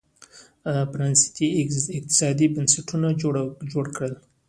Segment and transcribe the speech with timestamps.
[0.91, 1.47] پرانېستي
[1.99, 3.07] اقتصادي بنسټونه
[3.73, 4.13] جوړ کړل